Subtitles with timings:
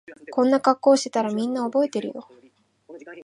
[0.33, 2.27] こんな格好してたらみんな覚えてるよ